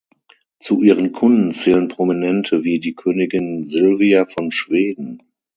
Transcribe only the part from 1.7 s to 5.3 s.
Prominente wie die Königin Silvia von Schweden.